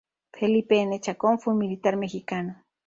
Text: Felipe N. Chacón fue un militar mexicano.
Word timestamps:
Felipe 0.33 0.79
N. 0.81 0.99
Chacón 0.99 1.37
fue 1.39 1.53
un 1.53 1.59
militar 1.59 1.95
mexicano. 1.95 2.65